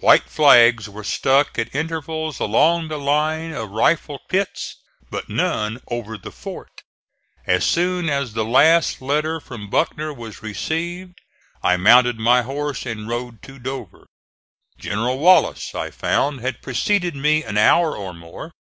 [0.00, 4.74] White flags were stuck at intervals along the line of rifle pits,
[5.12, 6.82] but none over the fort.
[7.46, 11.20] As soon as the last letter from Buckner was received
[11.62, 14.08] I mounted my horse and rode to Dover.
[14.76, 18.50] General Wallace, I found, had preceded me an hour or more.